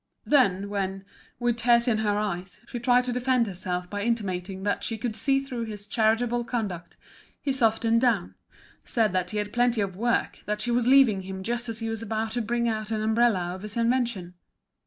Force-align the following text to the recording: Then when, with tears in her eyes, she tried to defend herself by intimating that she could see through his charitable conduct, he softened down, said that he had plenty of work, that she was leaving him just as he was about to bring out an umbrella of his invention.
Then 0.25 0.67
when, 0.67 1.05
with 1.39 1.57
tears 1.57 1.87
in 1.87 1.99
her 1.99 2.17
eyes, 2.17 2.59
she 2.67 2.79
tried 2.79 3.03
to 3.03 3.13
defend 3.13 3.45
herself 3.45 3.87
by 3.87 4.01
intimating 4.01 4.63
that 4.63 4.83
she 4.83 4.97
could 4.97 5.15
see 5.15 5.39
through 5.39 5.65
his 5.65 5.85
charitable 5.85 6.43
conduct, 6.43 6.97
he 7.39 7.53
softened 7.53 8.01
down, 8.01 8.33
said 8.83 9.13
that 9.13 9.29
he 9.29 9.37
had 9.37 9.53
plenty 9.53 9.79
of 9.79 9.95
work, 9.95 10.41
that 10.47 10.59
she 10.59 10.71
was 10.71 10.87
leaving 10.87 11.21
him 11.21 11.43
just 11.43 11.69
as 11.69 11.77
he 11.81 11.87
was 11.89 12.01
about 12.01 12.31
to 12.31 12.41
bring 12.41 12.67
out 12.67 12.89
an 12.89 13.03
umbrella 13.03 13.53
of 13.53 13.61
his 13.61 13.77
invention. 13.77 14.33